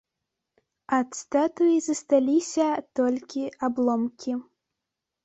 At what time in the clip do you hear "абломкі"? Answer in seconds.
3.69-4.31